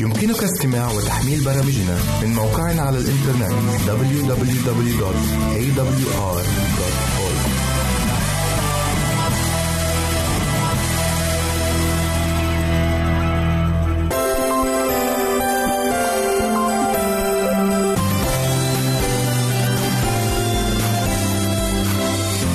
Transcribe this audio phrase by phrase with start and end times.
[0.00, 3.52] يمكنك استماع وتحميل برامجنا من موقعنا على الإنترنت
[3.86, 5.08] www.awr.org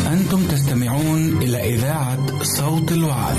[0.07, 3.35] أنتم تستمعون إلى إذاعة صوت الوعد.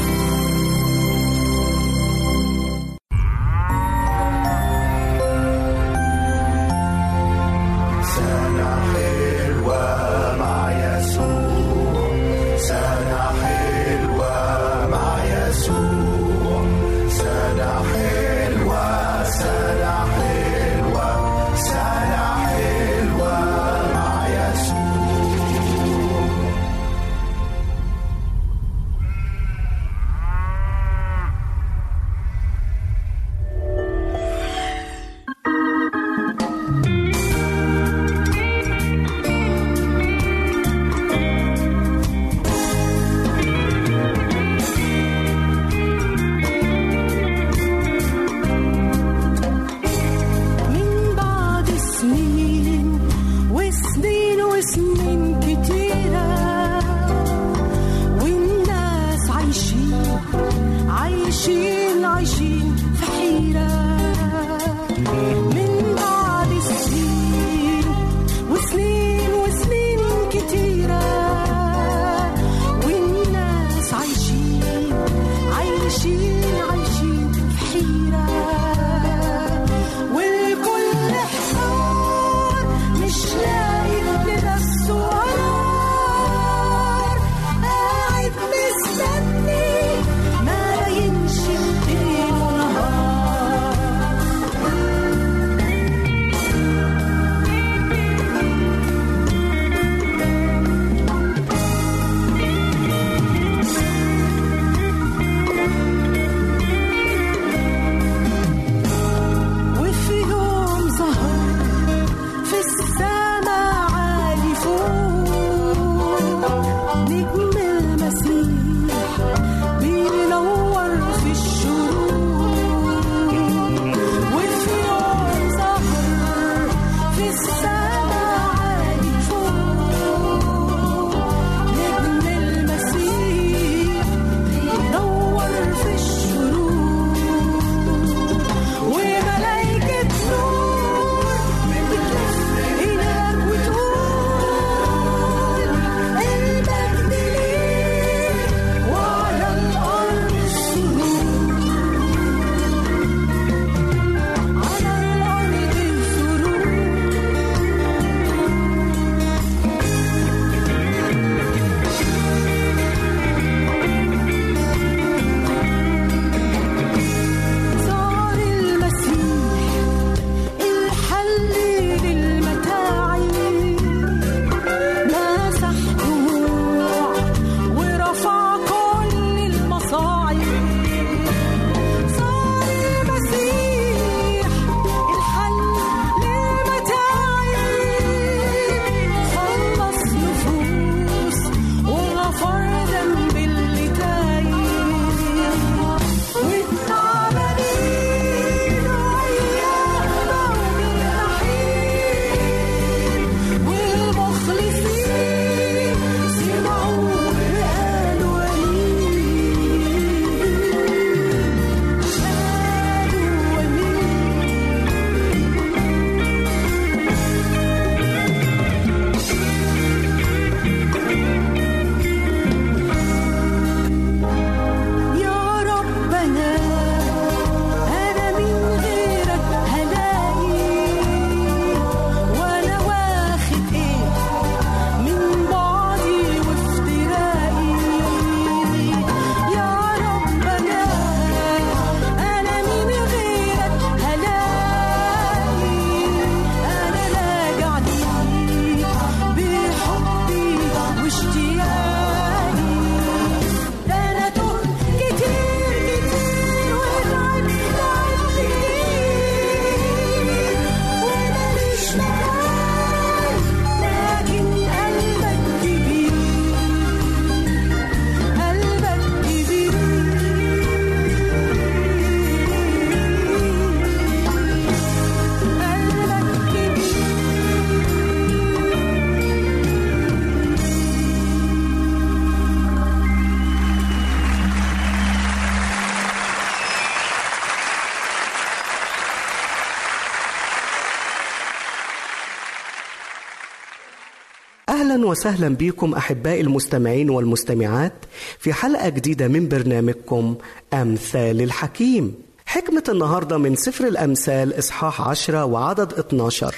[295.05, 297.93] أهلا وسهلا بكم أحبائي المستمعين والمستمعات
[298.39, 300.37] في حلقة جديدة من برنامجكم
[300.73, 302.15] أمثال الحكيم.
[302.47, 306.55] حكمة النهاردة من سفر الأمثال إصحاح عشرة وعدد 12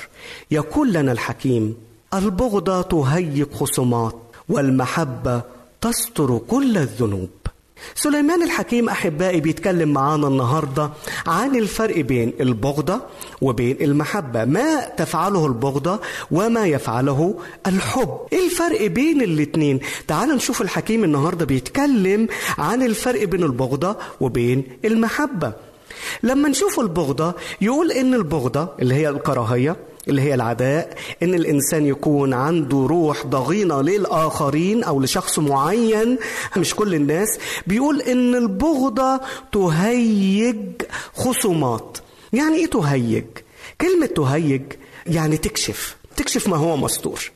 [0.51, 1.75] يقول لنا الحكيم
[2.15, 4.17] البغضة تهيج خصومات
[4.49, 5.43] والمحبة
[5.81, 7.31] تستر كل الذنوب.
[7.95, 10.91] سليمان الحكيم أحبائي بيتكلم معانا النهاردة
[11.27, 13.01] عن الفرق بين البغضة
[13.41, 14.45] وبين المحبة.
[14.45, 16.01] ما تفعله البغضة
[16.31, 18.19] وما يفعله الحب.
[18.33, 22.29] إيه الفرق بين الاتنين؟ تعال نشوف الحكيم النهاردة بيتكلم
[22.59, 25.53] عن الفرق بين البغضة وبين المحبة.
[26.23, 29.77] لما نشوف البغضة يقول إن البغضة اللي هي الكراهية
[30.09, 36.19] اللي هي العداء إن الإنسان يكون عنده روح ضغينة للآخرين أو لشخص معين
[36.57, 37.29] مش كل الناس
[37.67, 39.21] بيقول إن البغضة
[39.53, 40.57] تهيج
[41.17, 41.99] خصومات.
[42.33, 43.25] يعني إيه تهيج؟
[43.81, 44.63] كلمة تهيج
[45.07, 47.31] يعني تكشف تكشف ما هو مستور.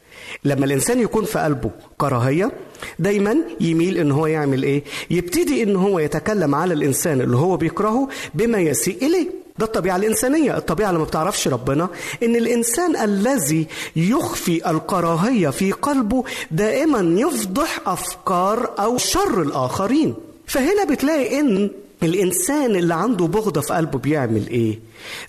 [0.45, 2.53] لما الإنسان يكون في قلبه كراهية
[2.99, 8.09] دايما يميل إن هو يعمل إيه؟ يبتدي إن هو يتكلم على الإنسان اللي هو بيكرهه
[8.35, 9.40] بما يسيء إليه.
[9.61, 10.57] ده الطبيعة الإنسانية.
[10.57, 11.89] الطبيعة اللي ما بتعرفش ربنا
[12.23, 13.67] إن الإنسان الذي
[13.97, 20.15] يخفي الكراهية في قلبه دائما يفضح أفكار أو شر الآخرين.
[20.47, 21.71] فهنا بتلاقي إن
[22.03, 24.79] الإنسان اللي عنده بغضة في قلبه بيعمل إيه؟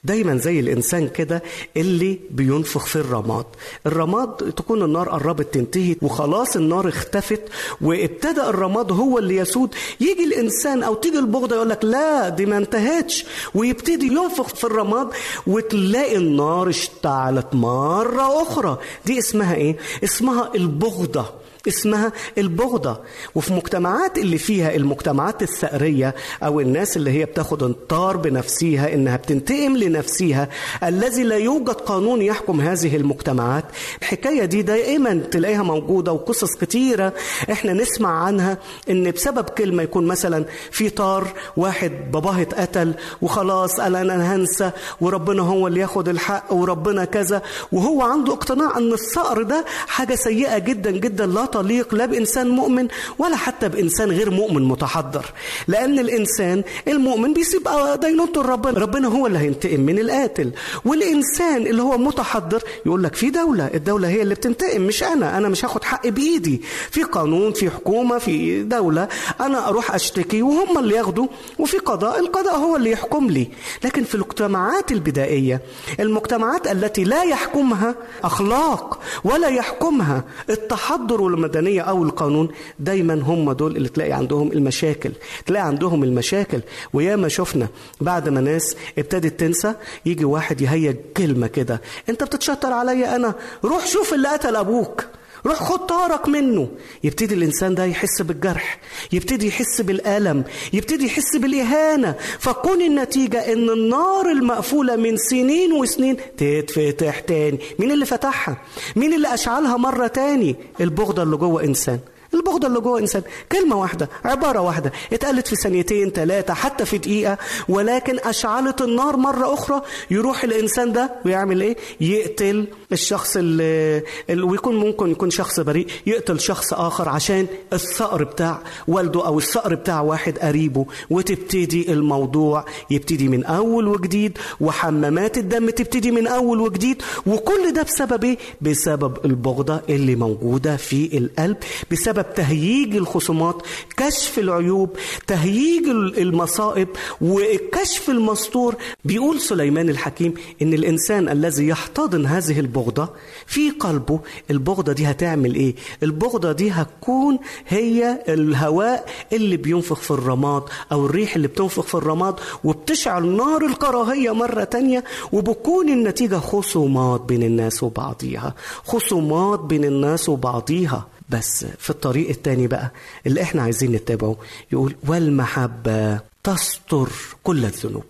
[0.03, 1.43] دايما زي الإنسان كده
[1.77, 3.45] اللي بينفخ في الرماد.
[3.85, 7.41] الرماد تكون النار قربت تنتهي وخلاص النار اختفت
[7.81, 9.69] وابتدأ الرماد هو اللي يسود.
[9.99, 13.25] يجي الإنسان أو تيجي البغضة يقول لك لا دي ما انتهتش.
[13.55, 15.07] ويبتدي ينفخ في الرماد
[15.47, 18.77] وتلاقي النار اشتعلت مرة أخرى.
[19.05, 21.40] دي اسمها إيه؟ اسمها البغضة.
[21.67, 22.99] اسمها البغضة.
[23.35, 29.77] وفي مجتمعات اللي فيها المجتمعات الثأرية أو الناس اللي هي بتاخد انطار بنفسها إنها بتنتقم
[29.77, 30.49] لنفسها
[30.83, 33.65] الذي لا يوجد قانون يحكم هذه المجتمعات.
[34.01, 37.13] الحكاية دي دائما تلاقيها موجودة وقصص كتيرة
[37.51, 38.57] إحنا نسمع عنها
[38.89, 41.27] إن بسبب كلمة يكون مثلا في طار
[41.57, 47.41] واحد باباه اتقتل وخلاص قال أنا هنسى وربنا هو اللي ياخد الحق وربنا كذا.
[47.71, 52.87] وهو عنده اقتناع أن الثأر ده حاجة سيئة جدا جدا لا تليق لا بإنسان مؤمن
[53.19, 55.25] ولا حتى بإنسان غير مؤمن متحضر.
[55.67, 57.67] لأن الإنسان المؤمن بيسيب
[58.01, 58.79] دينونته لربنا.
[58.79, 60.51] ربنا هو اللي هينتقم من القاتل.
[60.85, 65.37] والإنسان اللي هو متحضر يقول لك في دولة الدولة هي اللي بتنتقم مش أنا.
[65.37, 66.61] أنا مش هاخد حقي بإيدي.
[66.91, 69.07] في قانون في حكومة في دولة.
[69.41, 71.27] أنا أروح أشتكي وهم اللي ياخدوا
[71.59, 73.47] وفي قضاء القضاء هو اللي يحكم لي.
[73.83, 75.61] لكن في المجتمعات البدائية
[75.99, 83.89] المجتمعات التي لا يحكمها أخلاق ولا يحكمها التحضر المدنية أو القانون دايما هم دول اللي
[83.89, 85.11] تلاقي عندهم المشاكل.
[85.45, 86.61] تلاقي عندهم المشاكل.
[86.93, 87.67] وياما شفنا
[88.01, 89.73] بعد ما ناس ابتدت تنسى
[90.05, 91.81] يجي واحد يهيج كلمة كده.
[92.09, 93.33] أنت بتتشطر عليا أنا.
[93.63, 95.03] روح شوف اللي قتل أبوك.
[95.45, 96.69] روح خد طارك منه.
[97.03, 98.79] يبتدي الإنسان ده يحس بالجرح
[99.11, 100.43] يبتدي يحس بالألم
[100.73, 102.15] يبتدي يحس بالإهانة.
[102.39, 107.59] فكون النتيجة إن النار المقفولة من سنين وسنين تتفتح تاني.
[107.79, 108.57] مين اللي فتحها؟
[108.95, 111.99] مين اللي أشعلها مرة تاني؟ البغضة اللي جوه إنسان.
[112.33, 113.21] البغضة اللي جوه إنسان.
[113.51, 114.91] كلمة واحدة عبارة واحدة.
[115.13, 117.37] اتقالت في ثانيتين ثلاثة حتى في دقيقة.
[117.69, 119.81] ولكن أشعلت النار مرة أخرى.
[120.11, 125.87] يروح الإنسان ده ويعمل إيه؟ يقتل الشخص اللي, ويكون ممكن يكون شخص بريء.
[126.05, 130.85] يقتل شخص آخر عشان الثأر بتاع والده أو الثأر بتاع واحد قريبه.
[131.09, 134.37] وتبتدي الموضوع يبتدي من أول وجديد.
[134.61, 137.01] وحمامات الدم تبتدي من أول وجديد.
[137.27, 141.57] وكل ده بسبب إيه؟ بسبب البغضة اللي موجودة في القلب.
[141.91, 143.61] بسبب تهييج الخصومات
[143.97, 144.89] كشف العيوب
[145.27, 145.87] تهييج
[146.17, 146.87] المصائب
[147.21, 148.75] وكشف المستور.
[149.05, 153.09] بيقول سليمان الحكيم إن الإنسان الذي يحتضن هذه البغضة
[153.47, 154.19] في قلبه
[154.51, 161.35] البغضة دي هتعمل إيه؟ البغضة دي هتكون هي الهواء اللي بينفخ في الرماد أو الريح
[161.35, 168.55] اللي بتنفخ في الرماد وبتشعل نار الكراهية مرة تانية وبكون النتيجة خصومات بين الناس وبعضيها
[168.85, 171.07] خصومات بين الناس وبعضيها.
[171.31, 172.91] بس في الطريق التاني بقى
[173.27, 174.35] اللي إحنا عايزين نتبعه
[174.71, 177.09] يقول والمحبة تستر
[177.43, 178.03] كل الذنوب.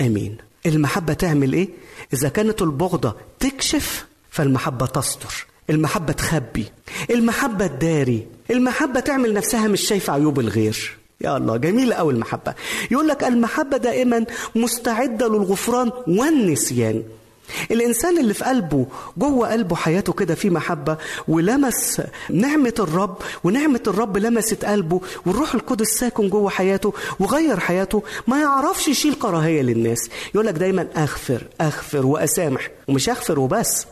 [0.00, 0.36] آمين.
[0.66, 1.68] المحبة تعمل إيه؟
[2.12, 6.64] إذا كانت البغضة تكشف فالمحبة تستر المحبة تخبي
[7.10, 10.96] المحبة تداري المحبة تعمل نفسها مش شايفة عيوب الغير.
[11.20, 12.54] يا الله جميلة أوي المحبة.
[12.90, 17.02] يقول لك المحبة دائما مستعدة للغفران والنسيان.
[17.70, 18.86] الإنسان اللي في قلبه
[19.16, 20.96] جوه قلبه حياته كده في محبة
[21.28, 28.40] ولمس نعمة الرب ونعمة الرب لمست قلبه والروح القدس ساكن جوه حياته وغير حياته ما
[28.40, 30.10] يعرفش يشيل كراهية للناس.
[30.34, 33.86] يقول لك دايما أغفر أغفر وأسامح ومش أغفر وبس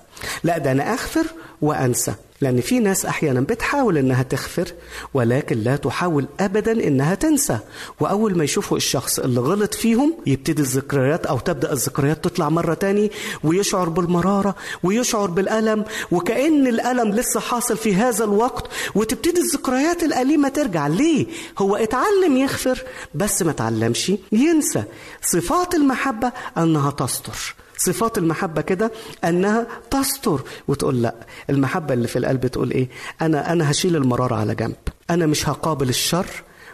[0.44, 1.26] لا ده أنا أغفر
[1.62, 2.14] وأنسى.
[2.42, 4.72] لأن في ناس أحيانا بتحاول إنها تغفر
[5.14, 7.58] ولكن لا تحاول أبدا إنها تنسى.
[8.00, 13.10] وأول ما يشوفوا الشخص اللي غلط فيهم يبتدي الذكريات أو تبدأ الذكريات تطلع مرة تاني
[13.44, 20.86] ويشعر بالمرارة ويشعر بالألم وكأن الألم لسه حاصل في هذا الوقت وتبتدي الذكريات الأليمة ترجع.
[20.86, 21.26] ليه؟
[21.58, 22.82] هو اتعلم يغفر
[23.14, 24.84] بس ما تعلمش ينسى.
[25.22, 27.54] صفات المحبة أنها تستر.
[27.84, 28.92] صفات المحبة كده
[29.24, 31.14] أنها تستر وتقول لأ.
[31.50, 32.88] المحبة اللي في القلب تقول إيه؟
[33.22, 34.74] أنا أنا هشيل المرارة على جنب.
[35.10, 36.26] أنا مش هقابل الشر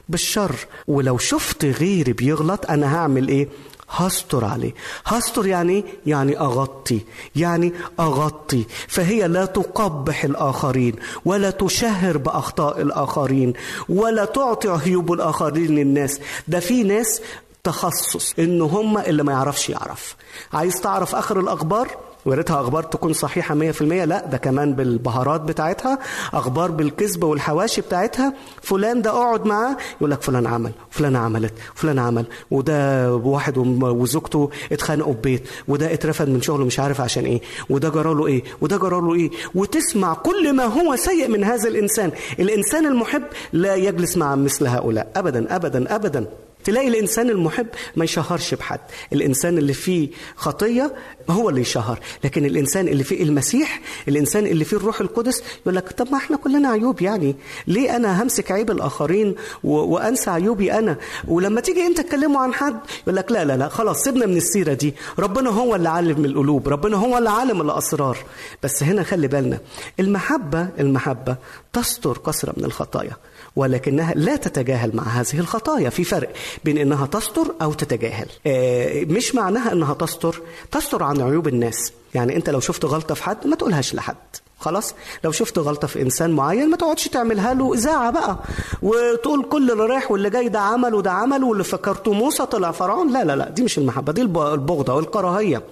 [0.09, 0.55] بالشر.
[0.89, 3.49] ولو شفت غيري بيغلط أنا هعمل إيه؟
[3.91, 4.75] هستر عليه.
[5.07, 7.01] هستر يعني؟ يعني أغطي
[7.37, 8.65] يعني أغطي.
[8.89, 13.53] فهي لا تقبح الآخرين ولا تشهر بأخطاء الآخرين
[13.89, 16.21] ولا تعطي عيوب الآخرين للناس.
[16.49, 17.21] ده في ناس
[17.65, 20.17] تخصص إن هم اللي ما يعرفش يعرف.
[20.53, 21.89] عايز تعرف آخر الأخبار؟
[22.27, 25.99] وريتها أخبار تكون صحيحة 100% لا ده كمان بالبهارات بتاعتها
[26.35, 28.35] أخبار بالكذب والحواشي بتاعتها.
[28.63, 32.27] فلان ده أقعد معاه يقول لك فلان عمل فلان عملت فلان عمل.
[32.51, 37.89] وده واحد وزوجته اتخانقوا في بيت وده اترفد من شغله مش عارف عشان إيه وده
[37.89, 39.31] جرى له إيه وده جرى له إيه.
[39.55, 42.13] وتسمع كل ما هو سيء من هذا الإنسان.
[42.39, 43.23] الإنسان المحب
[43.53, 45.13] لا يجلس مع مثل هؤلاء.
[45.17, 46.27] ابدا ابدا ابدا.
[46.65, 48.81] تلاقي الإنسان المحب ما يشهرش بحد.
[49.13, 50.95] الإنسان اللي فيه خطية
[51.31, 51.99] هو اللي يشهر.
[52.25, 56.37] لكن الإنسان اللي فيه المسيح الإنسان اللي فيه الروح القدس يقول لك طب ما إحنا
[56.37, 57.37] كلنا عيوب يعني.
[57.67, 59.35] ليه أنا همسك عيب الآخرين.
[59.65, 60.97] وأنسى عيوبي أنا؟
[61.29, 64.73] ولما تيجي أنت تكلمه عن حد يقول لك لا لا لا خلاص سيبنا من السيرة
[64.73, 64.95] دي.
[65.19, 66.69] ربنا هو اللي عالم القلوب.
[66.69, 68.19] ربنا هو اللي عالم الأسرار.
[68.63, 69.59] بس هنا خلي بالنا
[70.01, 71.37] المحبة المحبة
[71.73, 73.17] تستر كثره من الخطايا.
[73.59, 75.91] ولكنها لا تتجاهل مع هذه الخطايا.
[75.91, 76.33] في فرق
[76.65, 78.27] بين إنها تستر أو تتجاهل.
[78.47, 80.41] آه، مش معناها إنها تستر.
[80.71, 81.93] تستر عن عيوب الناس.
[82.15, 84.17] يعني أنت لو شفت غلطة في حد ما تقولهاش لحد.
[84.61, 88.39] خلاص؟ لو شفت غلطة في إنسان معين ما تقعدش تعملها له إذاعة بقى.
[88.83, 93.13] وتقول كل اللي رايح واللي جاي ده عمل وده عمل واللي فكرته موسى طلع فرعون.
[93.13, 94.13] لا لا لا دي مش المحبة.
[94.13, 95.63] دي البغضة والكراهية.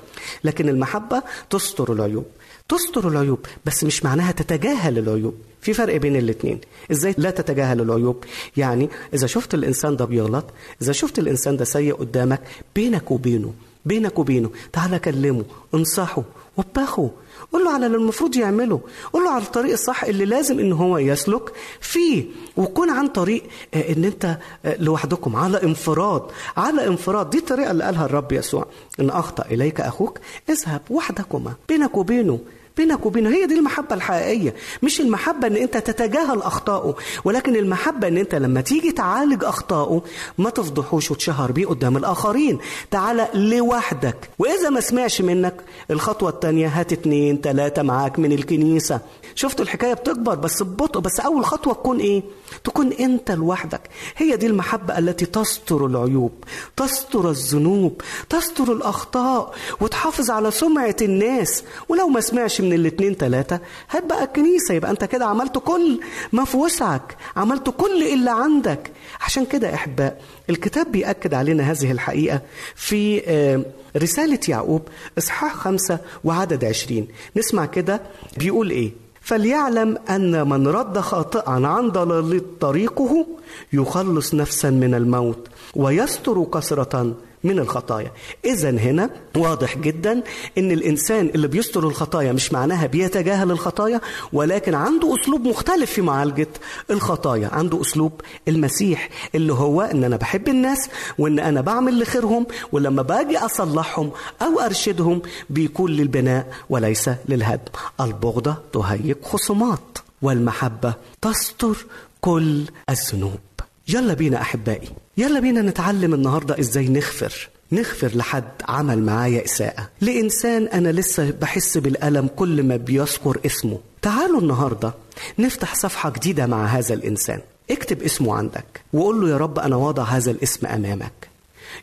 [0.45, 2.25] لكن المحبة تستر العيوب.
[2.69, 5.35] تستر العيوب بس مش معناها تتجاهل العيوب.
[5.61, 8.25] في فرق بين الاثنين إزاي لا تتجاهل العيوب؟
[8.57, 10.45] يعني إذا شفت الإنسان ده بيغلط
[10.83, 12.41] إذا شفت الإنسان ده سيء قدامك
[12.75, 13.53] بينك وبينه
[13.85, 15.45] بينك وبينه تعالى كلمه
[15.75, 16.23] انصحه
[16.57, 17.11] وبخه.
[17.53, 18.81] قول له على اللي المفروض يعمله.
[19.13, 22.25] قول له على الطريق الصح اللي لازم إن هو يسلك فيه.
[22.57, 23.43] وكون عن طريق
[23.75, 26.23] آه، إن أنت آه، لوحدكم على انفراد.
[26.57, 27.31] على انفراد.
[27.31, 28.67] دي الطريقة اللي قالها الرب يسوع.
[29.01, 30.19] إن أخطأ إليك أخوك
[30.51, 32.39] اذهب وحدكما بينك وبينه.
[32.77, 33.31] بينك وبينه.
[33.31, 34.55] هي دي المحبة الحقيقية.
[34.83, 40.03] مش المحبة إن أنت تتجاهل أخطائه ولكن المحبة إن أنت لما تيجي تعالج أخطائه
[40.39, 42.59] ما تفضحوش وتشهر بيه قدام الآخرين.
[42.91, 44.17] تعالى لوحدك.
[44.39, 45.55] وإذا ما سمعش منك
[45.91, 49.01] الخطوة التانية هات اتنين تلاتة معاك من الكنيسة.
[49.35, 52.23] شفتوا الحكاية بتكبر بس ببطء بس أول خطوة تكون إيه؟
[52.65, 53.81] تكون أنت لوحدك.
[54.17, 56.33] هي دي المحبة التي تستر العيوب
[56.77, 61.63] تستر الذنوب تستر الأخطاء وتحافظ على سمعة الناس.
[61.89, 63.59] ولو ما سمعش من الاتنين تلاتة
[63.91, 66.01] هات بقى الكنيسة يبقى أنت كده عملت كل
[66.33, 68.91] ما في وسعك عملت كل اللي عندك.
[69.21, 70.21] عشان كده أحباء
[70.51, 72.41] الكتاب بيأكد علينا هذه الحقيقة
[72.75, 73.63] في آه،
[73.97, 74.83] رسالة يعقوب
[75.19, 77.09] إصحاح خمسة وعدد عشرين.
[77.37, 78.01] نسمع كده
[78.37, 83.27] بيقول إيه؟ فليعلم أن من رد خاطئا عن ضلال طريقه
[83.73, 87.15] يخلص نفسا من الموت ويستر كثرة
[87.47, 88.13] من الخطايا.
[88.45, 90.23] إذا هنا واضح جدا
[90.59, 94.01] أن الإنسان اللي بيستر الخطايا مش معناها بيتجاهل الخطايا
[94.33, 96.49] ولكن عنده أسلوب مختلف في معالجة
[96.91, 97.49] الخطايا.
[97.53, 98.13] عنده أسلوب
[98.49, 100.89] المسيح اللي هو أن أنا بحب الناس
[101.19, 104.11] وأن أنا بعمل لخيرهم ولما باجي أصلحهم
[104.43, 107.73] أو أرشدهم بيكون للبناء وليس للهدم.
[108.01, 111.87] البغضة تهيج خصومات والمحبة تستر
[112.21, 113.41] كل الذنوب.
[113.89, 114.89] يلا بينا أحبائي.
[115.19, 119.89] يلا بينا نتعلم النهاردة إزاي نغفر نغفر لحد عمل معايا إساءة.
[120.01, 123.79] لإنسان أنا لسه بحس بالألم كل ما بيذكر اسمه.
[124.03, 124.95] تعالوا النهاردة
[125.39, 127.41] نفتح صفحة جديدة مع هذا الإنسان.
[127.71, 131.29] اكتب اسمه عندك وقول له يا رب أنا واضع هذا الاسم أمامك.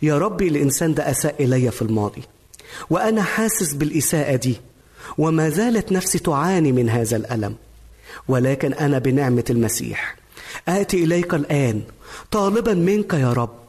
[0.02, 2.22] يا ربي الإنسان ده أساء إلي في الماضي.
[2.90, 4.58] وأنا حاسس بالإساءة دي.
[5.18, 7.56] وما زالت نفسي تعاني من هذا الألم.
[8.28, 10.16] ولكن أنا بنعمة المسيح.
[10.68, 11.82] آتي إليك الآن
[12.32, 13.60] طالبا منك يا رب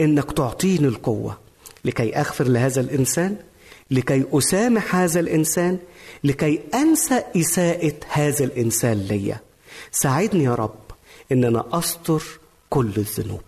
[0.00, 1.38] إنك تعطيني القوة
[1.84, 3.36] لكي أغفر لهذا الإنسان
[3.90, 5.78] لكي أسامح هذا الإنسان
[6.24, 9.40] لكي أنسى إساءة هذا الإنسان ليا.
[9.92, 10.74] ساعدني يا رب
[11.32, 12.22] إن أنا أستر
[12.70, 13.40] كل الذنوب.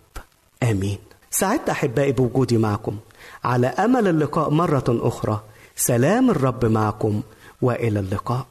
[0.63, 0.97] آمين.
[1.31, 2.97] سعدت أحبائي بوجودي معكم.
[3.43, 5.41] على أمل اللقاء مرة أخرى.
[5.75, 7.21] سلام الرب معكم
[7.61, 8.45] وإلى اللقاء.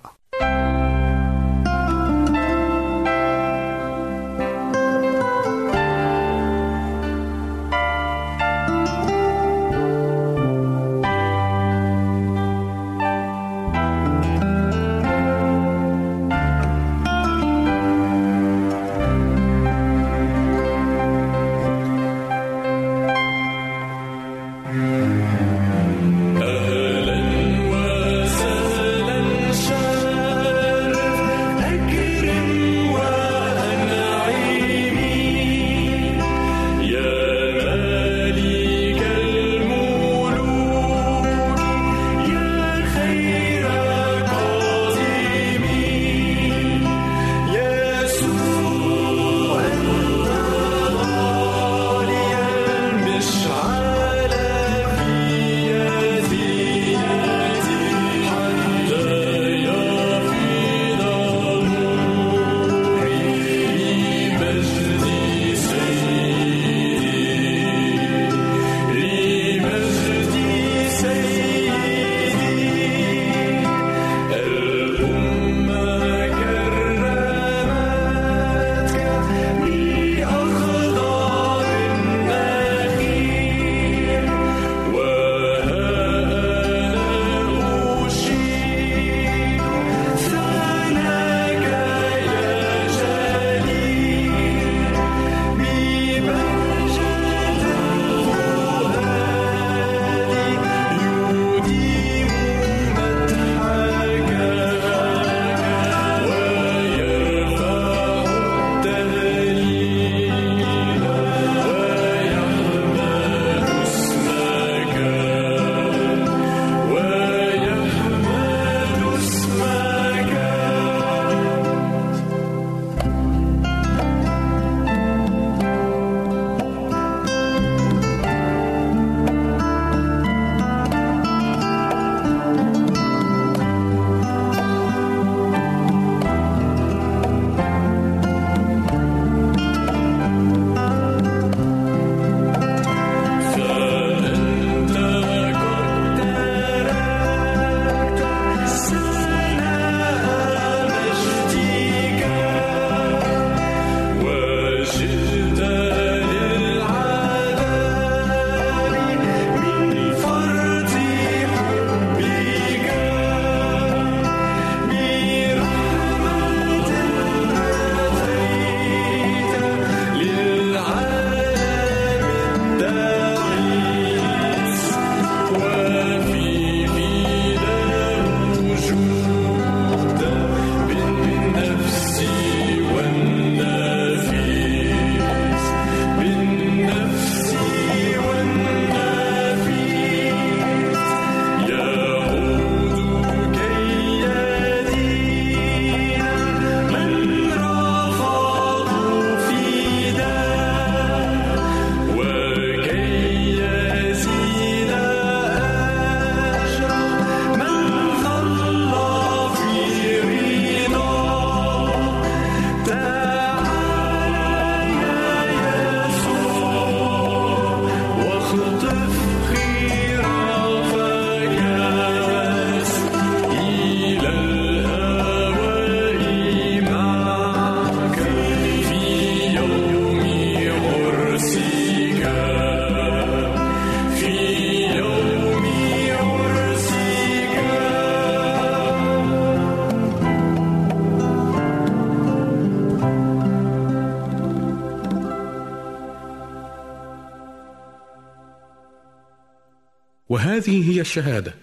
[250.56, 251.54] هذه هي الشهادة.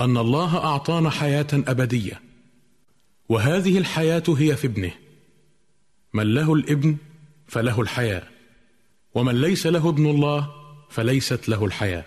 [0.00, 2.20] أن الله أعطانا حياة أبدية.
[3.28, 4.92] وهذه الحياة هي في ابنه.
[6.12, 6.96] من له الابن
[7.48, 8.22] فله الحياة.
[9.14, 10.50] ومن ليس له ابن الله
[10.90, 12.04] فليست له الحياة.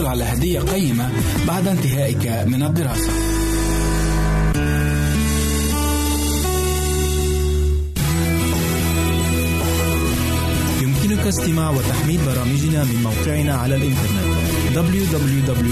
[0.00, 1.10] تحصل على هدية قيمة
[1.46, 3.12] بعد انتهائك من الدراسة.
[10.82, 14.40] يمكنك استماع وتحميل برامجنا من موقعنا على الإنترنت
[14.74, 15.70] www.awr.org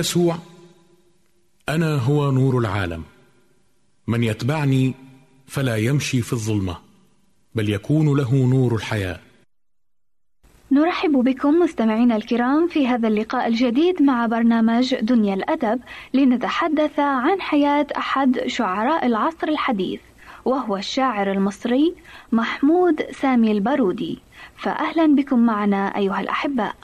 [0.00, 0.38] يسوع
[1.68, 3.02] أنا هو نور العالم.
[4.06, 4.94] من يتبعني
[5.46, 6.76] فلا يمشي في الظلمة
[7.54, 9.20] بل يكون له نور الحياة.
[10.72, 15.80] نرحب بكم مستمعينا الكرام في هذا اللقاء الجديد مع برنامج دنيا الأدب
[16.14, 20.00] لنتحدث عن حياة أحد شعراء العصر الحديث
[20.44, 21.94] وهو الشاعر المصري
[22.32, 24.18] محمود سامي البارودي.
[24.56, 26.74] فاهلا بكم معنا أيها الأحباء.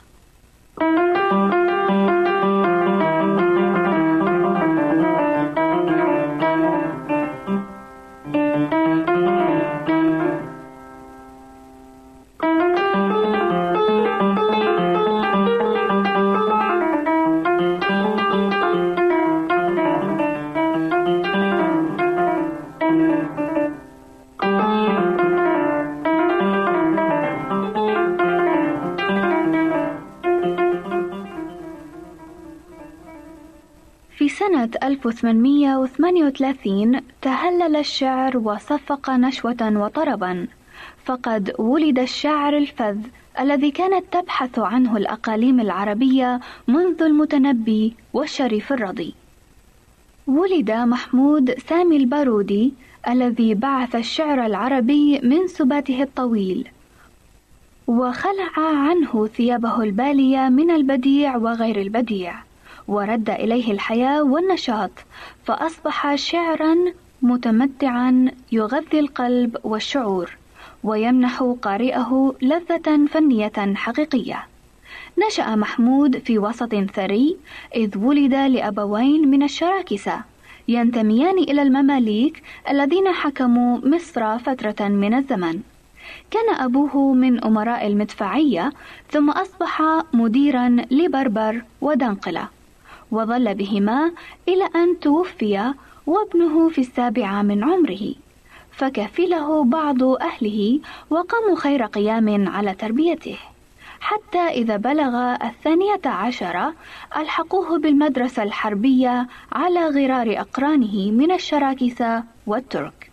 [35.23, 40.47] 1838 تهلل الشعر وصفق نشوة وطربا.
[41.05, 42.97] فقد ولد الشاعر الفذ
[43.39, 49.13] الذي كانت تبحث عنه الأقاليم العربية منذ المتنبي والشريف الرضي.
[50.27, 52.73] ولد محمود سامي البارودي
[53.07, 56.67] الذي بعث الشعر العربي من سباته الطويل.
[57.87, 62.46] وخلع عنه ثيابه البالية من البديع وغير البديع.
[62.87, 64.91] ورد إليه الحياة والنشاط
[65.45, 66.75] فأصبح شعرا
[67.21, 70.37] متمتعا يغذي القلب والشعور
[70.83, 74.47] ويمنح قارئه لذة فنية حقيقية.
[75.27, 77.37] نشأ محمود في وسط ثري
[77.75, 80.21] إذ ولد لأبوين من الشراكسة
[80.67, 85.59] ينتميان إلى المماليك الذين حكموا مصر فترة من الزمن.
[86.31, 88.73] كان أبوه من أمراء المدفعية
[89.11, 89.81] ثم أصبح
[90.13, 92.56] مديرا لبربر ودنقلة.
[93.11, 94.11] وظل بهما
[94.47, 95.73] إلى أن توفي
[96.07, 98.15] وابنه في السابعة من عمره.
[98.71, 103.37] فكفله بعض أهله وقاموا خير قيام على تربيته.
[103.99, 106.73] حتى إذا بلغ الثانية عشرة
[107.17, 113.11] ألحقوه بالمدرسة الحربية على غرار أقرانه من الشراكسة والترك.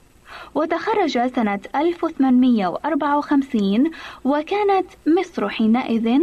[0.54, 3.90] وتخرج سنة 1854
[4.24, 6.20] وكانت مصر حينئذ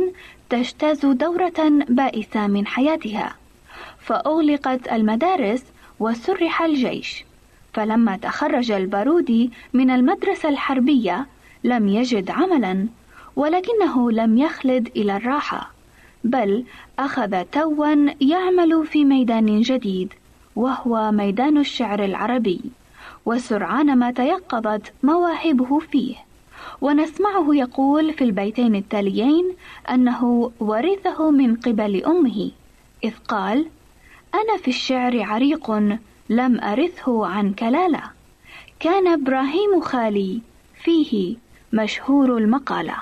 [0.49, 3.40] تجتاز دورة بائسة من حياتها.
[4.01, 5.63] فأغلقت المدارس
[5.99, 7.25] وسرح الجيش.
[7.73, 11.27] فلما تخرج البارودي من المدرسة الحربية
[11.63, 12.87] لم يجد عملا
[13.35, 15.71] ولكنه لم يخلد إلى الراحة.
[16.23, 16.63] بل
[16.99, 20.13] أخذ توا يعمل في ميدان جديد
[20.55, 22.61] وهو ميدان الشعر العربي.
[23.25, 26.15] وسرعان ما تيقظت مواهبه فيه.
[26.81, 29.55] ونسمعه يقول في البيتين التاليين
[29.89, 32.51] أنه ورثه من قبل أمه
[33.03, 33.65] إذ قال
[34.35, 35.71] أنا في الشعر عريق
[36.29, 38.03] لم أرثه عن كلالة.
[38.79, 40.41] كان إبراهيم خالي
[40.83, 41.35] فيه
[41.73, 42.95] مشهور المقالة.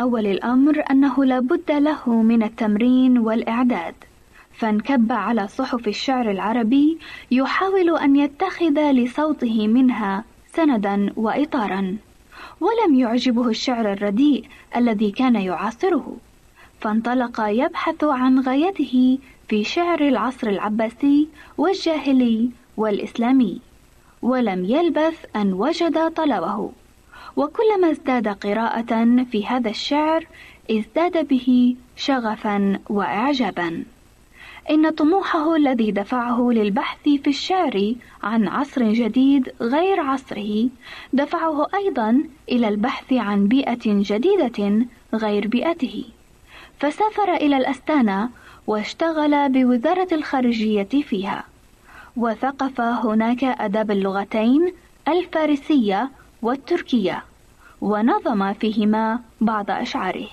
[0.00, 3.94] أول الأمر أنه لابد له من التمرين والإعداد.
[4.52, 6.98] فانكب على صحف الشعر العربي
[7.30, 11.96] يحاول أن يتخذ لصوته منها سندا وإطارا
[12.60, 14.44] ولم يعجبه الشعر الرديء
[14.76, 16.16] الذي كان يعاصره.
[16.80, 21.28] فانطلق يبحث عن غايته في شعر العصر العباسي
[21.58, 23.60] والجاهلي والإسلامي
[24.22, 26.70] ولم يلبث أن وجد طلبه.
[27.36, 30.26] وكلما ازداد قراءة في هذا الشعر
[30.70, 33.84] ازداد به شغفا وإعجابا.
[34.70, 40.68] إن طموحه الذي دفعه للبحث في الشعر عن عصر جديد غير عصره
[41.12, 46.04] دفعه أيضا إلى البحث عن بيئة جديدة غير بيئته.
[46.78, 48.30] فسافر إلى الأستانة
[48.66, 51.44] واشتغل بوزارة الخارجية فيها.
[52.16, 54.72] وثقف هناك أداب اللغتين
[55.08, 56.10] الفارسية
[56.46, 57.24] والتركية
[57.80, 60.28] ونظم فيهما بعض أشعاره.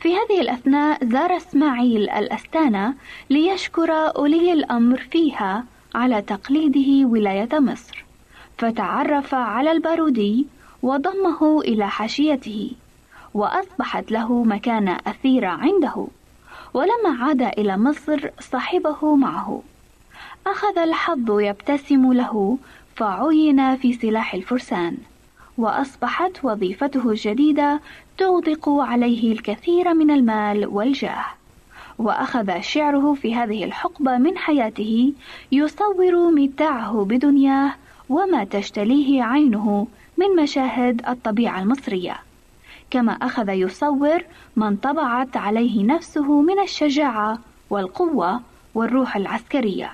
[0.00, 2.94] في هذه الأثناء زار إسماعيل الأستانة
[3.30, 8.04] ليشكر أولي الأمر فيها على تقليده ولاية مصر
[8.58, 10.46] فتعرف على البارودي
[10.82, 12.70] وضمه إلى حاشيته
[13.34, 16.06] وأصبحت له مكانة أثيرة عنده
[16.74, 19.62] ولما عاد إلى مصر صاحبه معه.
[20.46, 22.58] أخذ الحظ يبتسم له
[22.96, 24.96] فعين في سلاح الفرسان.
[25.58, 27.80] وأصبحت وظيفته الجديدة
[28.18, 31.24] تغدق عليه الكثير من المال والجاه.
[31.98, 35.12] وأخذ شعره في هذه الحقبة من حياته
[35.52, 37.74] يصور متاعه بدنياه
[38.08, 39.86] وما تجتليه عينه
[40.16, 42.16] من مشاهد الطبيعة المصرية.
[42.90, 44.22] كما أخذ يصور
[44.56, 47.38] ما انطبعت عليه نفسه من الشجاعة
[47.70, 48.40] والقوة
[48.74, 49.92] والروح العسكرية.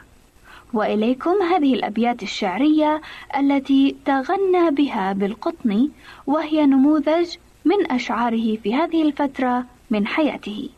[0.73, 3.01] وإليكم هذه الأبيات الشعرية
[3.39, 5.89] التي تغنى بها بالقطن
[6.27, 10.69] وهي نموذج من أشعاره في هذه الفترة من حياته.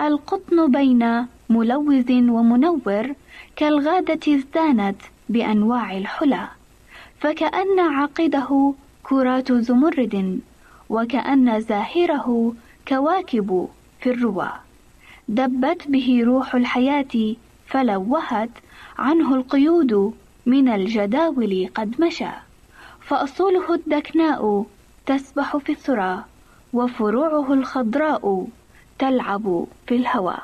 [0.00, 3.14] القطن بين ملوذ ومنور
[3.56, 4.96] كالغادة ازدانت
[5.28, 6.48] بأنواع الحلى،
[7.20, 10.40] فكأن عقده كرات زمرد،
[10.88, 12.54] وكأن زاهره
[12.88, 13.68] كواكب
[14.00, 14.52] في الروى.
[15.28, 17.34] دبت به روح الحياة
[17.66, 18.50] فلوهت
[19.00, 20.14] عنه القيود
[20.46, 22.30] من الجداول قد مشى
[23.00, 24.66] فأصوله الدكناء
[25.06, 26.24] تسبح في الثرى
[26.72, 28.46] وفروعه الخضراء
[28.98, 30.36] تلعب في الهوى.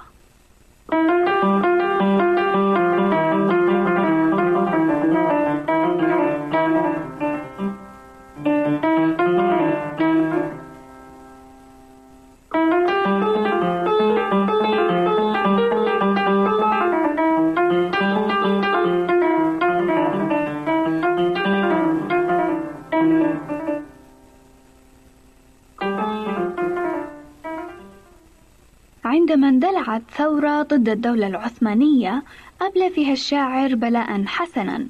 [29.37, 32.22] عندما اندلعت ثورة ضد الدولة العثمانية
[32.62, 34.87] أبلى فيها الشاعر بلاء حسنا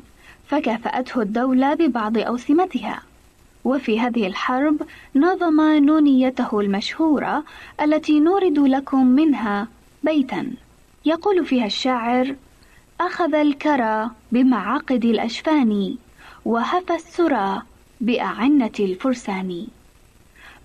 [0.47, 3.03] فكافأته الدولة ببعض أوسمتها.
[3.65, 4.83] وفي هذه الحرب
[5.17, 7.45] نظم نونيته المشهورة
[7.83, 9.69] التي نورد لكم منها
[10.03, 10.53] بيتا.
[11.05, 12.35] يقول فيها الشاعر
[13.01, 15.97] أخذ الكرى بمعاقد الأشفان
[16.45, 17.63] وهفى السرى
[18.01, 19.67] بأعنة الفرسان.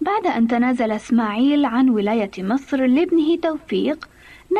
[0.01, 4.09] بعد أن تنازل إسماعيل عن ولاية مصر لابنه توفيق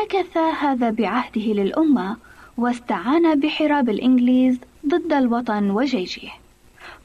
[0.02, 2.16] نكث هذا بعهده للأمة
[2.56, 6.28] واستعان بحراب الإنجليز ضد الوطن وجيشه.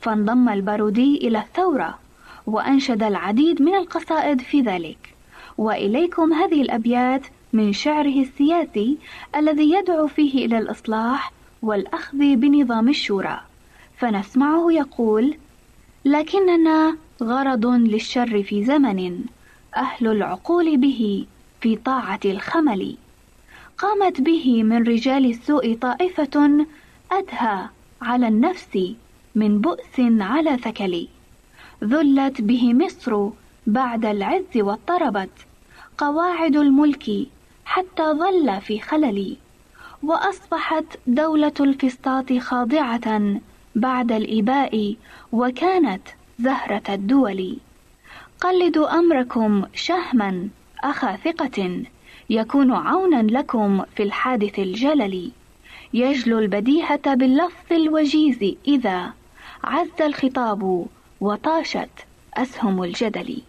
[0.02, 2.00] فانضم البارودي إلى الثورة
[2.48, 5.14] وأنشد العديد من القصائد في ذلك.
[5.58, 7.22] وإليكم هذه الأبيات
[7.54, 8.98] من شعره السياسي
[9.36, 13.40] الذي يدعو فيه إلى الإصلاح والأخذ بنظام الشورى.
[13.98, 15.38] فنسمعه يقول
[16.06, 19.22] لكننا غرض للشر في زمن
[19.78, 21.26] أهل العقول به
[21.62, 22.98] في طاعة الخمل.
[23.78, 26.66] قامت به من رجال السوء طائفة
[27.12, 27.70] أدهى
[28.02, 28.94] على النفس
[29.36, 31.08] من بؤس على ثكل.
[31.84, 33.30] ذلت به مصر
[33.68, 35.30] بعد العز واضطربت.
[35.98, 37.28] قواعد الملك
[37.66, 39.38] حتى ظل في خلل.
[40.04, 43.40] وأصبحت دولة الفسطاط خاضعة
[43.76, 44.96] بعد الإباء
[45.32, 46.02] وكانت
[46.40, 47.58] زهرة الدول.
[48.42, 50.48] قلدوا أمركم شهما
[50.84, 51.84] أخا ثقة.
[52.30, 55.32] يكون عونا لكم في الحادث الجلل.
[55.94, 59.14] يجلو البديهة باللفظ الوجيز إذا
[59.64, 60.86] عز الخطاب
[61.22, 61.90] وطاشت
[62.34, 63.42] أسهم الجدل.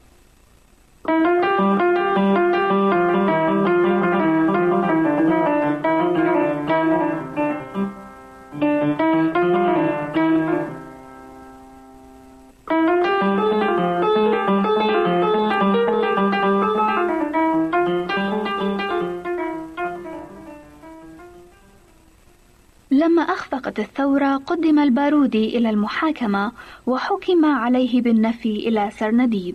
[23.08, 26.52] لما أخفقت الثورة قدم البارودي إلى المحاكمة
[26.86, 29.54] وحكم عليه بالنفي إلى سرنديب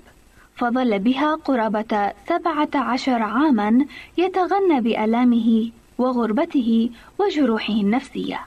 [0.55, 3.85] فظل بها قرابة سبعة عشر عاما
[4.17, 6.89] يتغنى بألامه وغربته
[7.19, 8.39] وجروحه النفسية.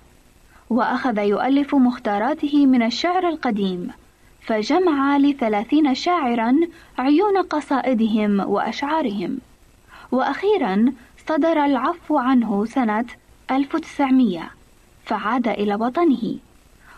[0.71, 3.91] وأخذ يؤلف مختاراته من الشعر القديم
[4.41, 6.57] فجمع لثلاثين شاعرا
[6.99, 9.39] عيون قصائدهم وأشعارهم.
[10.13, 10.93] وأخيرا
[11.29, 13.05] صدر العفو عنه سنة
[13.51, 14.56] 1900
[15.07, 16.37] فعاد إلى وطنه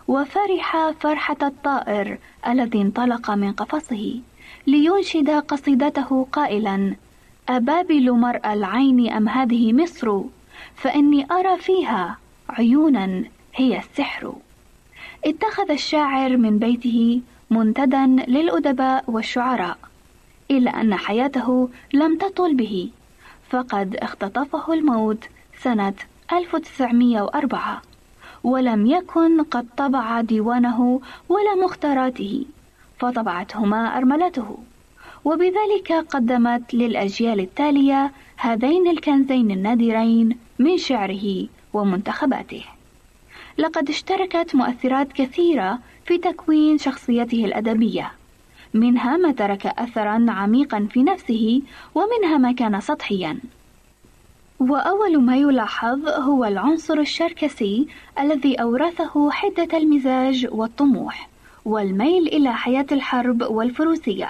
[0.07, 4.19] وفرح فرحة الطائر الذي انطلق من قفصه
[4.67, 6.95] لينشد قصيدته قائلا
[7.49, 10.21] أبابل مرأى العين أم هذه مصر؟
[10.75, 12.17] فإني أرى فيها
[12.49, 13.23] عيونا
[13.55, 14.33] هي السحر.
[15.25, 19.77] اتخذ الشاعر من بيته منتدى للأدباء والشعراء
[20.51, 22.89] إلا أن حياته لم تطل به
[23.49, 25.23] فقد اختطفه الموت
[25.59, 25.93] سنة
[26.33, 27.81] 1904
[28.43, 32.45] ولم يكن قد طبع ديوانه ولا مختاراته
[32.99, 34.57] فطبعتهما أرملته.
[35.25, 42.63] وبذلك قدمت للأجيال التالية هذين الكنزين النادرين من شعره ومنتخباته.
[43.57, 48.11] لقد اشتركت مؤثرات كثيرة في تكوين شخصيته الأدبية.
[48.73, 51.61] منها ما ترك أثرا عميقا في نفسه
[51.95, 53.39] ومنها ما كان سطحيا.
[54.59, 57.87] وأول ما يلاحظ هو العنصر الشركسي
[58.19, 61.29] الذي أورثه حدة المزاج والطموح
[61.65, 64.29] والميل إلى حياة الحرب والفروسية.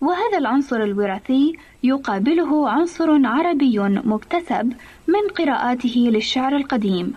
[0.00, 4.72] وهذا العنصر الوراثي يقابله عنصر عربي مكتسب
[5.08, 7.14] من قراءاته للشعر القديم.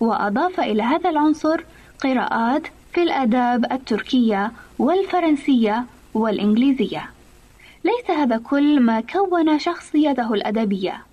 [0.00, 1.60] وأضاف إلى هذا العنصر
[2.04, 2.62] قراءات
[2.92, 5.84] في الآداب التركية والفرنسية
[6.14, 7.10] والإنجليزية.
[7.84, 11.11] ليس هذا كل ما كون شخصيته الأدبية.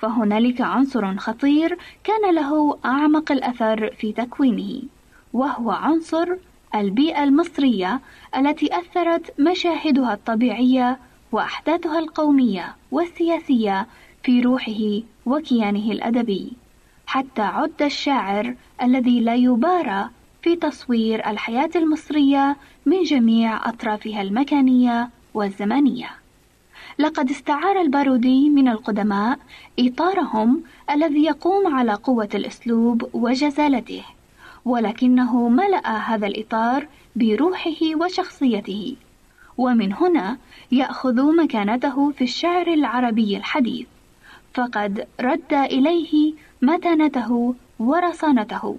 [0.00, 4.82] فهنالك عنصر خطير كان له أعمق الأثر في تكوينه
[5.32, 6.28] وهو عنصر
[6.74, 8.00] البيئة المصرية
[8.36, 10.98] التي أثرت مشاهدها الطبيعية
[11.32, 13.86] وأحداثها القومية والسياسية
[14.22, 16.52] في روحه وكيانه الأدبي
[17.06, 20.10] حتى عد الشاعر الذي لا يبارى
[20.42, 26.10] في تصوير الحياة المصرية من جميع أطرافها المكانية والزمانية.
[27.00, 29.38] لقد استعار البارودي من القدماء
[29.78, 34.02] إطارهم الذي يقوم على قوة الأسلوب وجزالته،
[34.64, 36.86] ولكنه ملأ هذا الإطار
[37.16, 38.96] بروحه وشخصيته،
[39.58, 40.38] ومن هنا
[40.72, 43.86] يأخذ مكانته في الشعر العربي الحديث،
[44.54, 48.76] فقد رد إليه متانته ورصانته،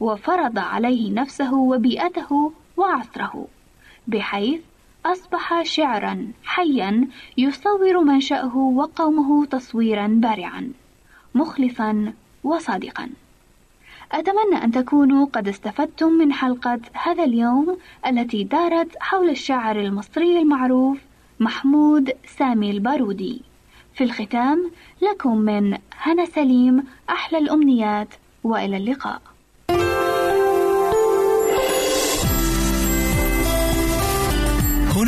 [0.00, 3.46] وفرض عليه نفسه وبيئته وعصره،
[4.06, 4.60] بحيث
[5.06, 10.72] أصبح شعرا حيا يصور منشأه وقومه تصويرا بارعا
[11.34, 12.12] مخلصا
[12.44, 13.10] وصادقا.
[14.12, 20.98] أتمنى أن تكونوا قد استفدتم من حلقة هذا اليوم التي دارت حول الشاعر المصري المعروف
[21.40, 23.42] محمود سامي البارودي.
[23.94, 24.70] في الختام
[25.02, 28.08] لكم من هنا سليم أحلى الأمنيات
[28.44, 29.33] وإلى اللقاء.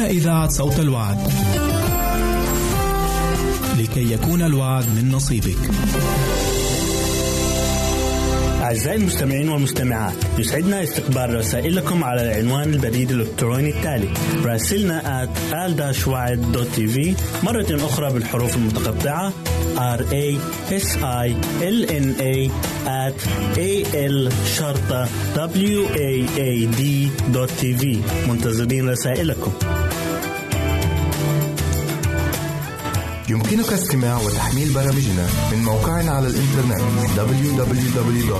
[0.06, 1.18] إذاعة صوت الوعد.
[3.78, 5.58] لكي يكون الوعد من نصيبك.
[8.62, 14.08] أعزائي المستمعين والمستمعات يسعدنا استقبال رسائلكم على العنوان البريد الإلكتروني التالي
[14.44, 15.30] راسلنا at
[17.42, 19.32] مرة أخرى بالحروف المتقطعة
[19.76, 20.38] R A
[20.72, 21.28] S I
[21.62, 22.50] L N A
[22.86, 23.18] at
[23.56, 26.82] A L شرطة W A A D
[28.28, 29.52] منتظرين رسائلكم
[33.28, 36.80] يمكنك استماع وتحميل برامجنا من موقعنا على الإنترنت
[37.16, 38.36] www.awr.org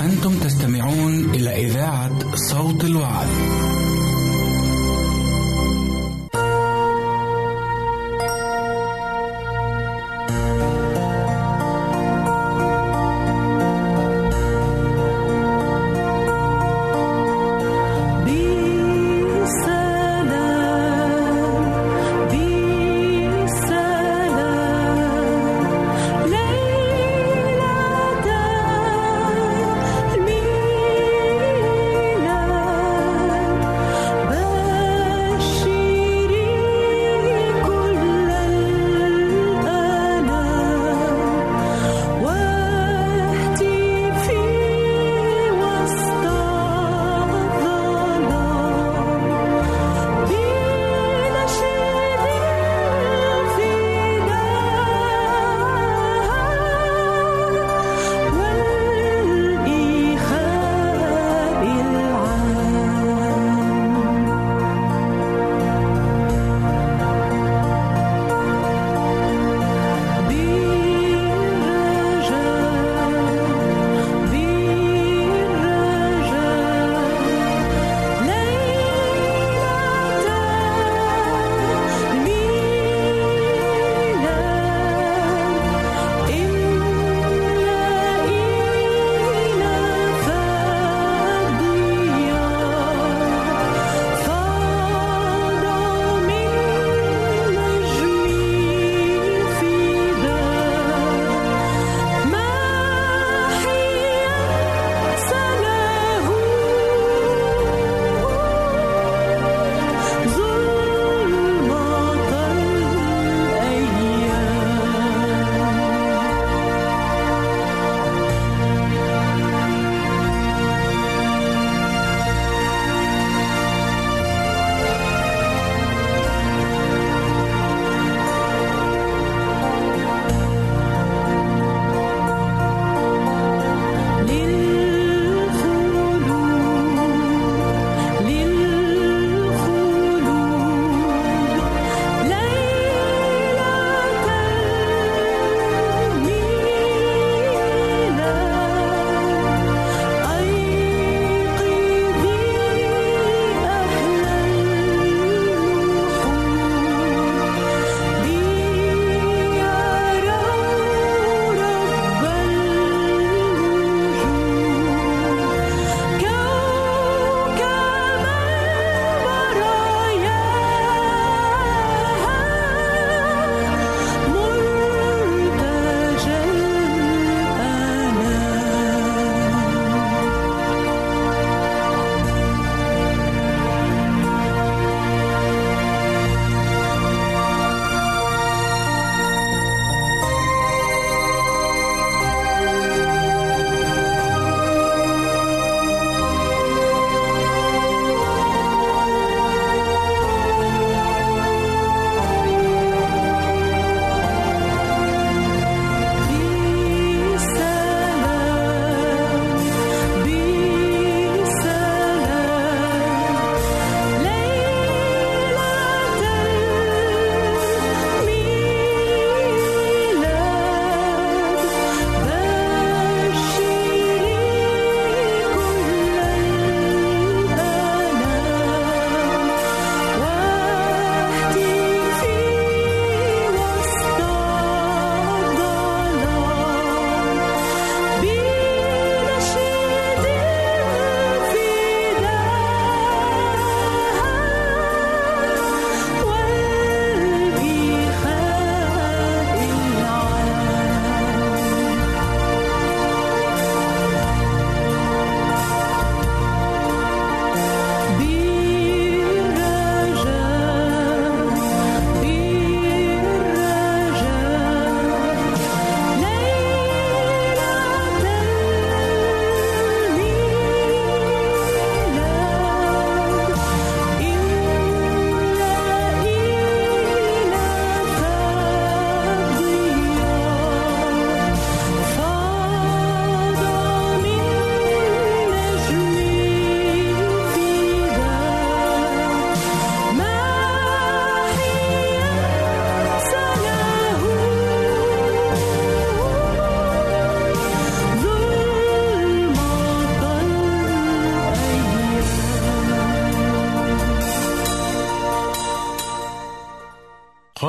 [0.00, 3.28] أنتم تستمعون إلى إذاعة صوت الوعد.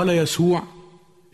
[0.06, 0.64] قال يسوع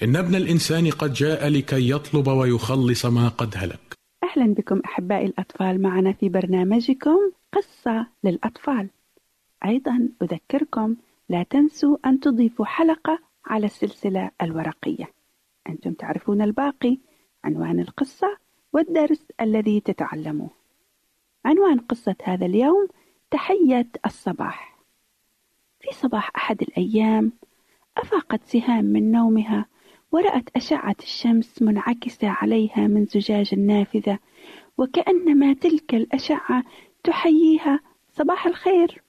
[0.03, 3.95] إن ابن الإنسان قد جاء لكي يطلب ويخلص ما قد هلك.
[4.23, 7.17] أهلا بكم أحبائي الأطفال معنا في برنامجكم
[7.53, 8.89] قصة للأطفال.
[9.65, 10.95] أيضا أذكركم
[11.29, 15.11] لا تنسوا أن تضيفوا حلقة على السلسلة الورقية.
[15.69, 16.97] أنتم تعرفون الباقي
[17.43, 18.37] عنوان القصة
[18.73, 20.49] والدرس الذي تتعلموه.
[21.45, 22.87] عنوان قصة هذا اليوم
[23.31, 24.77] تحية الصباح.
[25.81, 27.31] في صباح أحد الأيام
[27.97, 29.65] أفاقت سهام من نومها
[30.11, 34.19] ورأت أشعة الشمس منعكسة عليها من زجاج النافذة
[34.77, 36.63] وكأنما تلك الأشعة
[37.03, 37.79] تحييها
[38.13, 39.03] صباح الخير.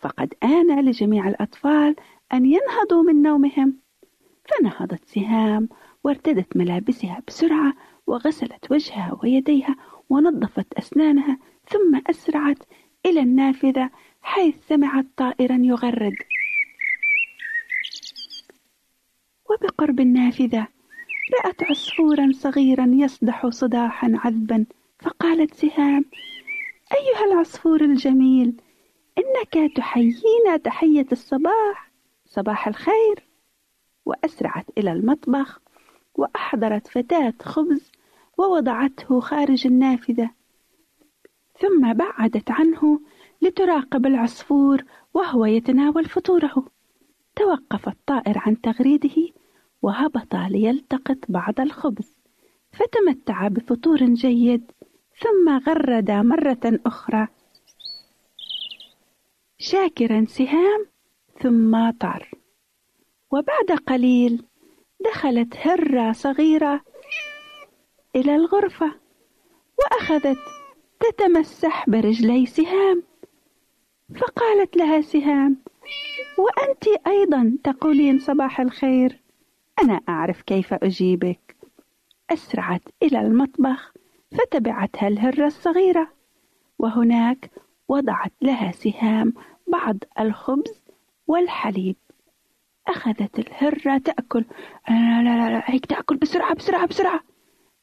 [0.00, 1.96] فقد آن لجميع الأطفال
[2.32, 3.78] أن ينهضوا من نومهم.
[4.44, 5.68] فنهضت سهام
[6.04, 7.72] وارتدت ملابسها بسرعة
[8.06, 9.76] وغسلت وجهها ويديها
[10.10, 12.58] ونظفت أسنانها ثم أسرعت
[13.06, 13.90] إلى النافذة
[14.22, 16.14] حيث سمعت طائرا يغرد
[19.50, 20.68] وبقرب النافذة
[21.44, 24.66] رأت عصفورا صغيرا يصدح صداحا عذبا
[24.98, 26.04] فقالت سهام
[26.94, 28.54] أيها العصفور الجميل
[29.18, 31.92] إنك تحيينا تحية الصباح
[32.26, 33.28] صباح الخير.
[34.06, 35.60] وأسرعت إلى المطبخ
[36.14, 37.92] وأحضرت فتاة خبز
[38.38, 40.30] ووضعته خارج النافذة.
[41.60, 43.00] ثم بعدت عنه
[43.42, 44.84] لتراقب العصفور
[45.14, 46.66] وهو يتناول فطوره.
[47.36, 49.32] توقف الطائر عن تغريده
[49.82, 52.18] وهبط ليلتقط بعض الخبز
[52.72, 54.72] فتمتع بفطور جيد
[55.20, 57.28] ثم غرد مرة أخرى.
[59.58, 60.86] شاكرا سهام
[61.40, 62.30] ثم طار.
[63.30, 64.44] وبعد قليل
[65.00, 66.80] دخلت هرة صغيرة
[68.16, 68.94] إلى الغرفة
[69.78, 70.38] وأخذت
[71.00, 73.02] تتمسح برجلي سهام.
[74.16, 75.56] فقالت لها سهام
[76.38, 79.27] وأنت أيضا تقولين صباح الخير؟
[79.82, 81.56] أنا أعرف كيف أجيبك.
[82.30, 83.92] أسرعت إلى المطبخ
[84.30, 86.08] فتبعتها الهرة الصغيرة.
[86.78, 87.50] وهناك
[87.88, 89.34] وضعت لها سهام
[89.66, 90.82] بعض الخبز
[91.26, 91.96] والحليب.
[92.88, 94.44] أخذت الهرة تأكل.
[94.88, 97.20] لا لا لا, لا هيك تأكل بسرعة بسرعة بسرعة.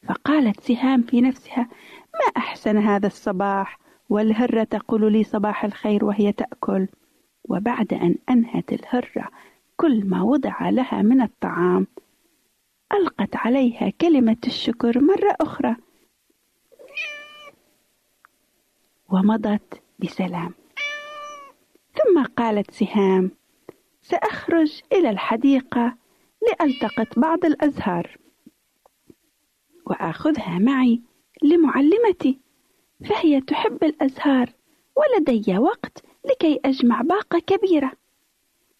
[0.07, 1.69] فقالت سهام في نفسها
[2.13, 3.79] ما أحسن هذا الصباح؟
[4.09, 6.87] والهرة تقول لي صباح الخير وهي تأكل.
[7.49, 9.29] وبعد أن أنهت الهرة
[9.77, 11.87] كل ما وضع لها من الطعام.
[12.93, 15.75] ألقت عليها كلمة الشكر مرة أخرى.
[19.09, 20.53] ومضت بسلام.
[21.93, 23.31] ثم قالت سهام
[24.01, 25.95] سأخرج إلى الحديقة
[26.47, 28.17] لألتقط بعض الأزهار.
[29.85, 31.01] وآخذها معي
[31.43, 32.39] لمعلمتي
[33.09, 34.49] فهي تحب الأزهار
[34.95, 37.91] ولدي وقت لكي أجمع باقة كبيرة.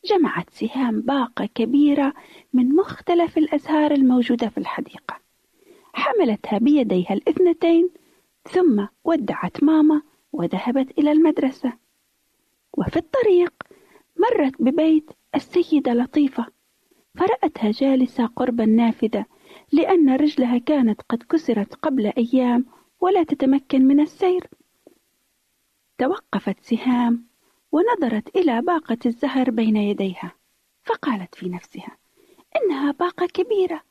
[0.06, 2.14] جمعت سهام باقة كبيرة
[2.54, 5.20] من مختلف الأزهار الموجودة في الحديقة.
[5.94, 7.90] حملتها بيديها الاثنتين
[8.52, 10.02] ثم ودعت ماما
[10.32, 11.74] وذهبت إلى المدرسة.
[12.78, 13.54] وفي الطريق
[14.18, 16.46] مرت ببيت السيدة لطيفة.
[17.16, 19.26] فرأتها جالسة قرب النافذة
[19.72, 22.66] لأن رجلها كانت قد كسرت قبل أيام
[23.00, 24.48] ولا تتمكن من السير.
[25.98, 27.35] توقفت سهام
[27.76, 30.32] ونظرت إلى باقة الزهر بين يديها
[30.84, 31.98] فقالت في نفسها
[32.56, 33.82] إنها باقة كبيرة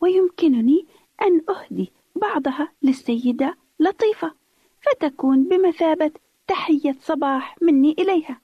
[0.00, 0.86] ويمكنني
[1.22, 4.34] أن أهدي بعضها للسيدة لطيفة
[4.80, 6.10] فتكون بمثابة
[6.46, 8.40] تحية صباح مني إليها.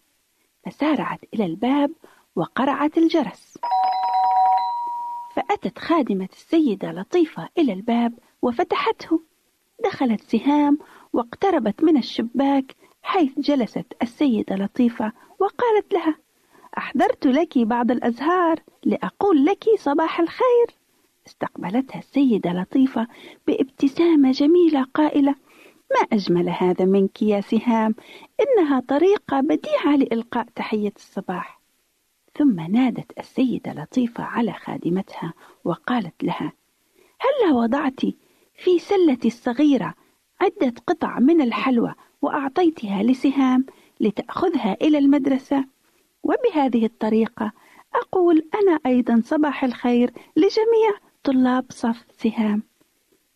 [0.67, 1.93] فسارعت إلى الباب
[2.37, 3.59] وقرعت الجرس.
[5.35, 9.21] فأتت خادمة السيدة لطيفة إلى الباب وفتحته.
[9.85, 10.79] دخلت سهام
[11.13, 12.77] واقتربت من الشباك
[13.07, 16.15] حيث جلست السيدة لطيفة وقالت لها
[16.79, 20.67] أحضرت لك بعض الأزهار لأقول لك صباح الخير.
[21.27, 23.07] استقبلتها السيدة لطيفة
[23.47, 25.35] بابتسامة جميلة قائلة
[25.91, 27.95] ما أجمل هذا منك يا سهام
[28.41, 31.61] إنها طريقة بديعة لإلقاء تحية الصباح.
[32.35, 35.33] ثم نادت السيدة لطيفة على خادمتها
[35.65, 36.53] وقالت لها
[37.21, 38.01] هلا وضعت
[38.55, 39.95] في سلتي الصغيرة
[40.41, 43.67] عدة قطع من الحلوى وأعطيتها لسهام
[44.01, 45.65] لتأخذها إلى المدرسة.
[46.23, 47.53] وبهذه الطريقة
[47.95, 50.93] أقول أنا أيضا صباح الخير لجميع
[51.25, 52.63] طلاب صف سهام.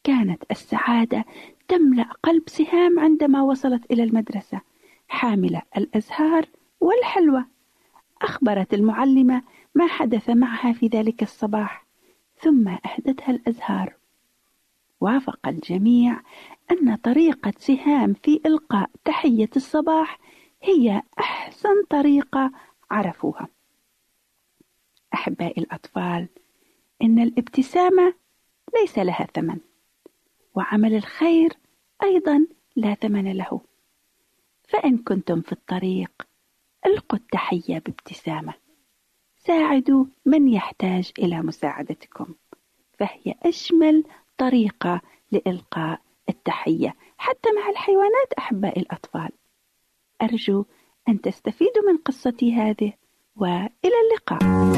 [0.04, 1.24] كانت السعادة
[1.68, 4.60] تملأ قلب سهام عندما وصلت إلى المدرسة
[5.08, 6.46] حاملة الأزهار
[6.80, 7.44] والحلوى.
[8.22, 9.42] أخبرت المعلمة
[9.74, 11.86] ما حدث معها في ذلك الصباح
[12.40, 13.99] ثم أهدتها الأزهار.
[15.00, 16.20] وافق الجميع
[16.70, 20.18] أن طريقة سهام في إلقاء تحية الصباح
[20.62, 22.52] هي أحسن طريقة
[22.90, 23.48] عرفوها.
[25.14, 26.28] أحبائي الأطفال
[27.02, 28.14] إن الابتسامة
[28.80, 29.58] ليس لها ثمن
[30.54, 31.52] وعمل الخير
[32.02, 32.46] أيضا
[32.76, 33.60] لا ثمن له.
[34.68, 36.26] فإن كنتم في الطريق
[36.86, 38.54] ألقوا التحية بابتسامة.
[39.36, 42.34] ساعدوا من يحتاج إلى مساعدتكم
[42.98, 44.04] فهي أجمل
[44.40, 45.00] طريقة
[45.32, 46.94] لإلقاء التحية.
[47.18, 49.30] حتى مع الحيوانات أحبائي الأطفال.
[50.22, 50.64] أرجو
[51.08, 52.92] أن تستفيدوا من قصتي هذه
[53.36, 54.69] وإلى اللقاء.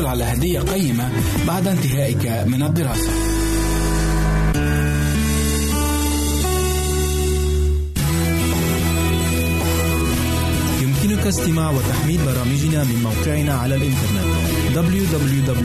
[0.00, 1.10] وستحصل على هدية قيمة
[1.46, 3.10] بعد انتهائك من الدراسة.
[10.82, 15.60] يمكنك استماع وتحميل برامجنا من موقعنا على الإنترنت www.awr.org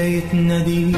[0.00, 0.92] حكايتنا دي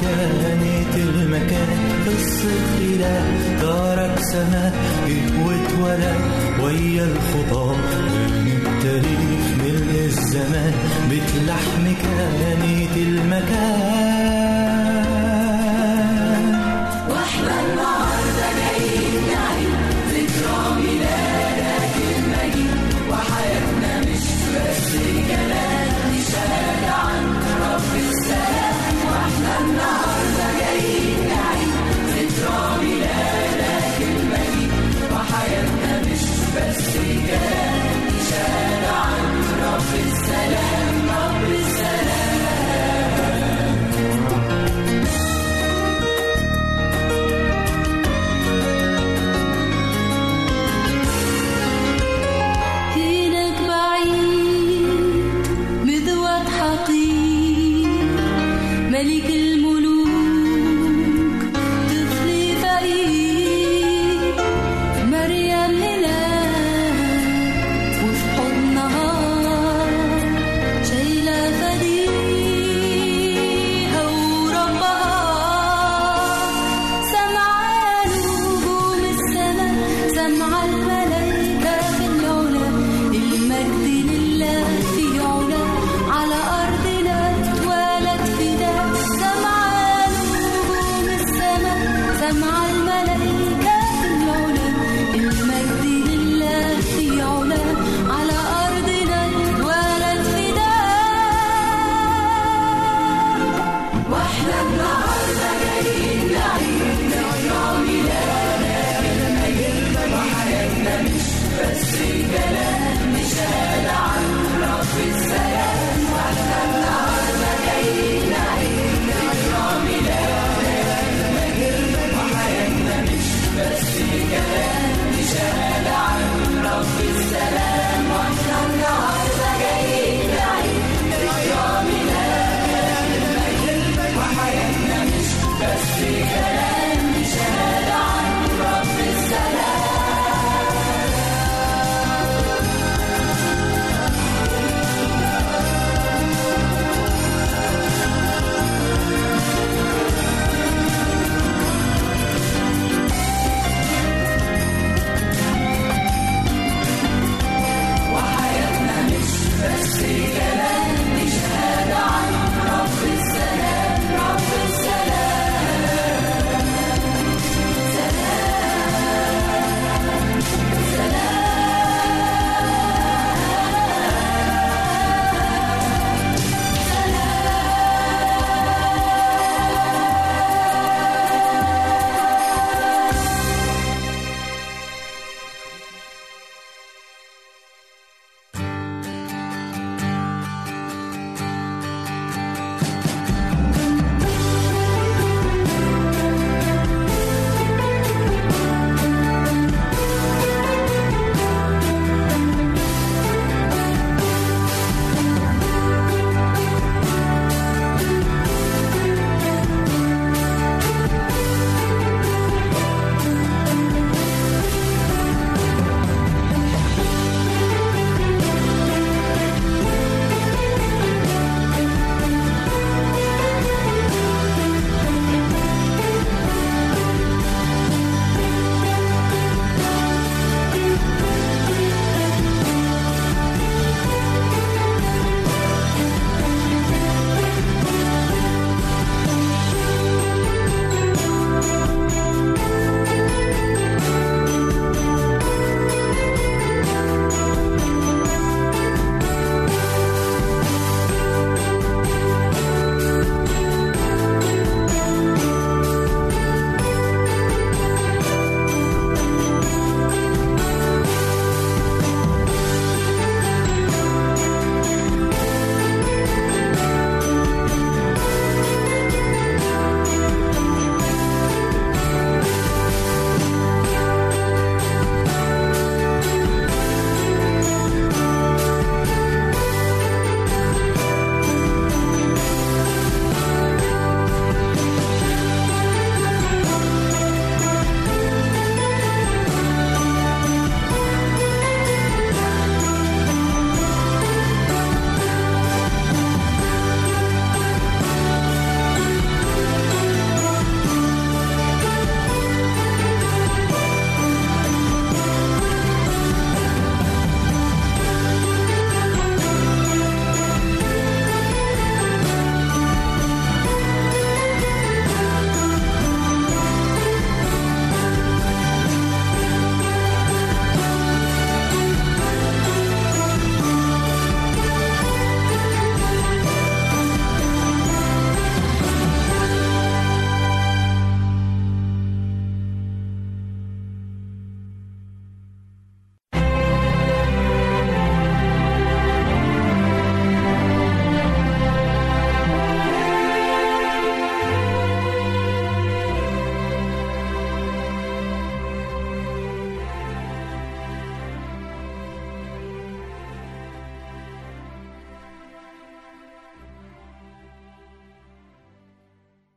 [0.00, 2.50] كانت المكان قصة
[2.80, 3.24] إله
[3.60, 4.72] ترك سما
[5.06, 6.20] جه واتولد
[6.62, 10.72] ويا الخطى كان التاريخ ملء الزمان
[11.10, 14.49] بتلحم كانت المكان.